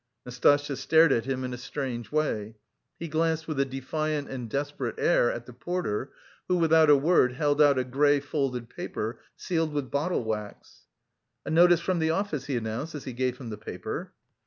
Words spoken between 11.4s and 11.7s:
"A